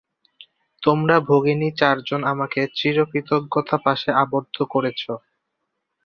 [0.83, 5.01] তোমরা ভগিনী চারজন আমাকে চিরকৃতজ্ঞতাপাশে আবদ্ধ করেছ।